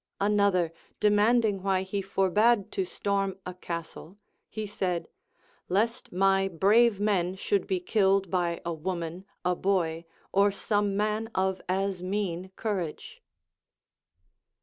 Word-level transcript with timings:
Another 0.19 0.73
demanding 0.99 1.61
why 1.61 1.83
he 1.83 2.01
for 2.01 2.31
bade 2.31 2.71
to 2.71 2.85
storm 2.85 3.37
a 3.45 3.53
castle, 3.53 4.17
he 4.49 4.65
said. 4.65 5.07
Lest 5.69 6.11
my 6.11 6.47
brave 6.47 6.99
men 6.99 7.35
should 7.35 7.67
be 7.67 7.79
killed 7.79 8.31
by 8.31 8.59
a 8.65 8.73
woman, 8.73 9.25
a 9.45 9.55
boy, 9.55 10.05
or 10.31 10.51
some 10.51 10.97
man 10.97 11.29
of 11.35 11.61
as 11.69 12.01
mean 12.01 12.49
courage. 12.55 13.21